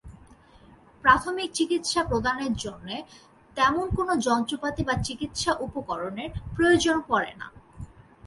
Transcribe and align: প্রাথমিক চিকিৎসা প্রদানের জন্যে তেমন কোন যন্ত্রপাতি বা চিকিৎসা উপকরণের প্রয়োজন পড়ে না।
প্রাথমিক 1.03 1.49
চিকিৎসা 1.53 2.01
প্রদানের 2.03 2.53
জন্যে 2.55 2.95
তেমন 3.57 3.85
কোন 3.95 4.09
যন্ত্রপাতি 4.19 4.81
বা 4.83 4.95
চিকিৎসা 5.03 5.51
উপকরণের 5.59 6.29
প্রয়োজন 6.55 6.97
পড়ে 7.01 7.31
না। 7.39 7.47